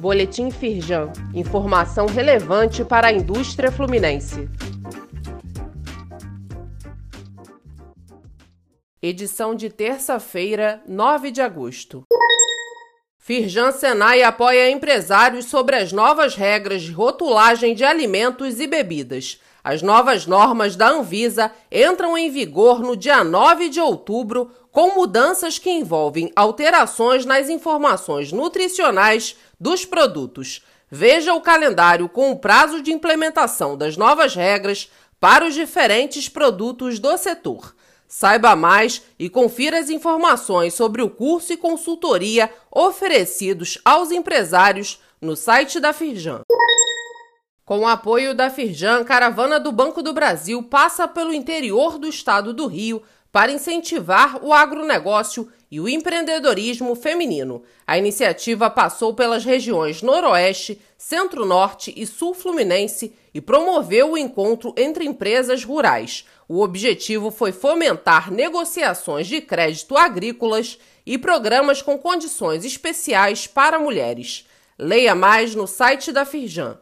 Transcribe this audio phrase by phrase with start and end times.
[0.00, 1.12] Boletim Firjan.
[1.34, 4.48] Informação relevante para a indústria fluminense.
[9.02, 12.02] Edição de terça-feira, 9 de agosto.
[13.18, 19.38] Firjan Senai apoia empresários sobre as novas regras de rotulagem de alimentos e bebidas.
[19.62, 25.58] As novas normas da Anvisa entram em vigor no dia 9 de outubro, com mudanças
[25.58, 30.64] que envolvem alterações nas informações nutricionais dos produtos.
[30.90, 36.98] Veja o calendário com o prazo de implementação das novas regras para os diferentes produtos
[36.98, 37.74] do setor.
[38.08, 45.36] Saiba mais e confira as informações sobre o curso e consultoria oferecidos aos empresários no
[45.36, 46.40] site da Firjan.
[47.70, 52.52] Com o apoio da Firjan, caravana do Banco do Brasil passa pelo interior do estado
[52.52, 57.62] do Rio para incentivar o agronegócio e o empreendedorismo feminino.
[57.86, 65.04] A iniciativa passou pelas regiões Noroeste, Centro-Norte e Sul Fluminense e promoveu o encontro entre
[65.04, 66.26] empresas rurais.
[66.48, 74.44] O objetivo foi fomentar negociações de crédito agrícolas e programas com condições especiais para mulheres.
[74.76, 76.76] Leia mais no site da Firjan.